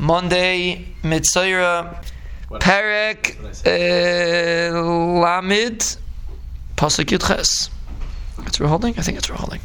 [0.00, 2.02] Monday, Mitzayra,
[2.50, 5.98] Perek, uh, Lamid,
[6.74, 7.68] Pasuk Yudches.
[8.46, 8.98] It's we're holding?
[8.98, 9.60] I think it's we're holding.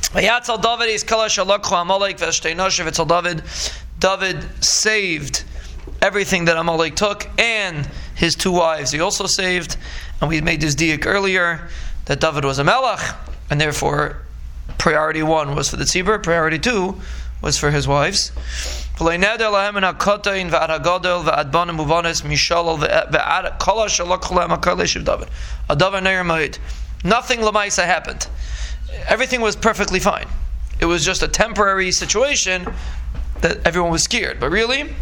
[0.00, 3.42] Vayatzal David is kalash alakhu Amalek v'shtei noshev It's David.
[3.98, 5.44] David saved
[6.00, 8.92] everything that Amalek took and his two wives.
[8.92, 9.76] He also saved,
[10.22, 11.68] and we made this diak earlier
[12.06, 13.14] that David was a melech,
[13.50, 14.22] and therefore
[14.78, 16.98] priority one was for the tzibur, priority two
[17.40, 18.32] was for his wives.
[27.02, 28.28] Nothing lamaisa happened.
[29.08, 30.26] Everything was perfectly fine.
[30.80, 32.66] It was just a temporary situation
[33.40, 34.38] that everyone was scared.
[34.38, 34.94] But really,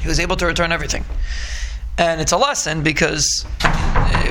[0.00, 1.04] he was able to return everything.
[1.98, 3.44] And it's a lesson because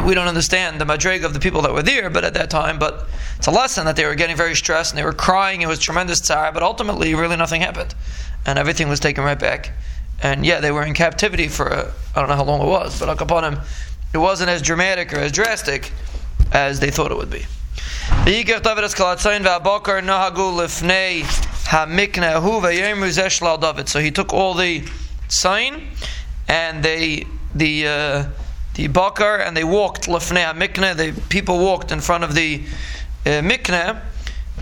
[0.06, 2.80] we don't understand the madrig of the people that were there, but at that time,
[2.80, 5.62] but it's a lesson that they were getting very stressed and they were crying.
[5.62, 7.94] It was tremendous tsar, but ultimately, really nothing happened,
[8.46, 9.72] and everything was taken right back.
[10.22, 13.00] And yeah, they were in captivity for I I don't know how long it was,
[13.00, 13.60] but upon him,
[14.14, 15.92] it wasn't as dramatic or as drastic
[16.52, 17.46] as they thought it would be.
[23.90, 24.84] So he took all the
[25.28, 25.88] sign
[26.48, 28.26] and they the uh,
[28.80, 30.96] the bakar and they walked lefnei mikne.
[30.96, 32.64] The people walked in front of the
[33.26, 34.02] uh, mikne,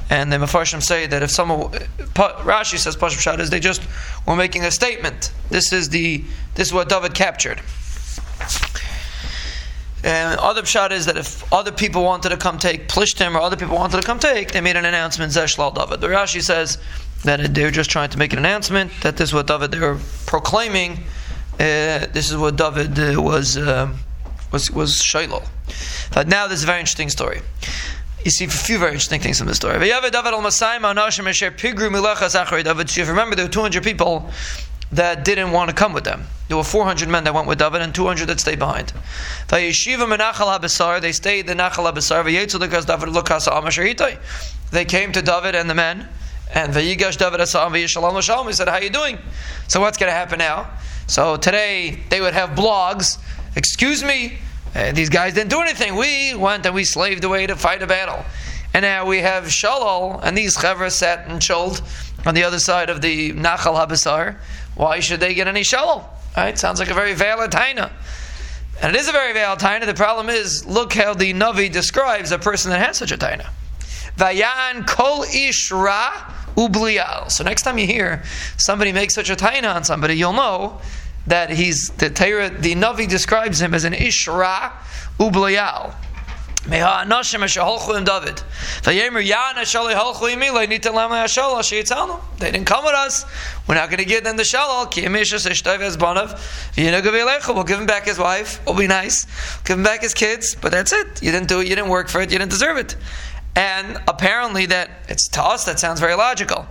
[0.10, 1.72] and the mafarshim say that if someone
[2.16, 3.82] Rashi says Pashim Shad is they just
[4.26, 5.32] were making a statement.
[5.50, 6.24] This is the
[6.56, 7.62] this is what David captured.
[10.04, 13.58] And other pshat is that if other people wanted to come take Plishtim or other
[13.58, 16.02] people wanted to come take, they made an announcement, Zeshlal David.
[16.02, 16.78] The Rashi says
[17.24, 19.80] that they were just trying to make an announcement that this is what David they
[19.80, 21.04] were proclaiming
[21.60, 23.96] uh, this is what David uh, was um,
[24.52, 25.44] was was Shiloh.
[26.14, 27.42] But now there's a very interesting story.
[28.24, 29.92] You see a few very interesting things in this story.
[29.92, 30.02] Al
[32.64, 32.98] David.
[32.98, 34.30] Remember, there were 200 people
[34.92, 36.24] that didn't want to come with them.
[36.48, 38.94] There were 400 men that went with David and 200 that stayed behind.
[39.50, 40.06] They stayed the
[41.56, 41.84] Nachal
[42.86, 44.20] David
[44.72, 46.08] They came to David and the men,
[46.54, 47.88] and David He
[48.54, 49.20] said, How are you doing?
[49.68, 50.70] So what's going to happen now?
[51.08, 53.18] So today they would have blogs.
[53.58, 54.38] Excuse me,
[54.76, 55.96] uh, these guys didn't do anything.
[55.96, 58.24] We went and we slaved away to fight a battle.
[58.76, 61.82] And now we have Shalal, and these chevra sat and chilled
[62.24, 64.38] on the other side of the Nachal HaBesor.
[64.76, 66.04] Why should they get any Shalal?
[66.38, 66.56] Right?
[66.56, 67.92] Sounds like a very valid taina.
[68.80, 69.88] And it is a very valid taina.
[69.88, 73.50] The problem is, look how the Navi describes a person that has such a taina.
[74.18, 76.12] Vayan kol ishra
[76.56, 77.32] ublial.
[77.32, 78.22] So next time you hear
[78.58, 80.80] somebody make such a taina on somebody, you'll know
[81.28, 84.72] that he's the Torah, the Navi describes him as an ishra
[85.20, 85.94] ublial.
[86.70, 86.82] They
[92.52, 93.26] didn't come with us.
[93.68, 94.94] We're not going to give them the shalal.
[97.56, 98.66] We'll give him back his wife.
[98.66, 99.26] We'll be nice.
[99.64, 100.58] Give him back his kids.
[100.60, 101.24] But that's it.
[101.24, 101.68] You didn't do it.
[101.70, 102.34] You didn't work for it.
[102.34, 102.98] You didn't deserve it.
[103.56, 106.68] And apparently, that it's to us that sounds very logical.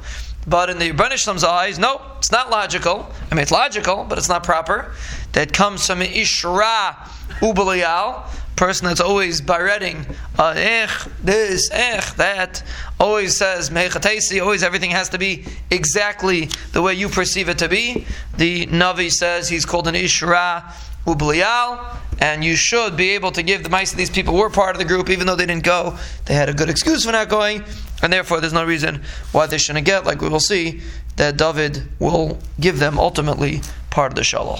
[0.47, 3.11] But in the Rebbeinu eyes, no, it's not logical.
[3.31, 4.95] I mean, it's logical, but it's not proper.
[5.33, 6.95] That comes from an Ishra
[7.41, 8.23] Ubaliyal,
[8.57, 10.07] person that's always bareting,
[10.39, 10.89] uh, eh,
[11.23, 12.63] this, eh, that,
[12.99, 17.69] always says mechatesi, always everything has to be exactly the way you perceive it to
[17.69, 18.07] be.
[18.39, 20.73] The Navi says he's called an Ishra
[21.07, 24.79] Ublial, and you should be able to give the mice these people were part of
[24.79, 25.99] the group, even though they didn't go.
[26.25, 27.65] They had a good excuse for not going,
[28.03, 30.81] and therefore there's no reason why they shouldn't get, like we will see,
[31.17, 33.61] that David will give them ultimately
[33.91, 34.55] part of the shalal.